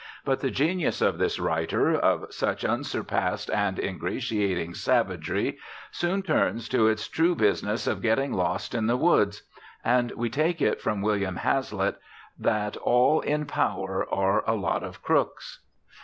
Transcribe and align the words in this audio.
But 0.25 0.39
the 0.39 0.49
genius 0.49 0.99
of 0.99 1.19
this 1.19 1.39
writer, 1.39 1.93
of 1.93 2.33
such 2.33 2.63
unsurpassed 2.65 3.51
and 3.51 3.77
ingratiating 3.77 4.73
savagery, 4.73 5.59
soon 5.91 6.23
turns 6.23 6.67
to 6.69 6.87
its 6.87 7.07
true 7.07 7.35
business 7.35 7.85
of 7.85 8.01
getting 8.01 8.33
lost 8.33 8.73
in 8.73 8.87
the 8.87 8.97
woods, 8.97 9.43
and 9.85 10.09
we 10.13 10.27
take 10.31 10.59
it 10.59 10.81
from 10.81 11.03
William 11.03 11.35
Hazlitt 11.35 11.99
that 12.39 12.77
all 12.77 13.19
in 13.21 13.45
power 13.45 14.11
are 14.11 14.43
a 14.49 14.55
lot 14.55 14.81
of 14.81 15.03
crooks. 15.03 15.59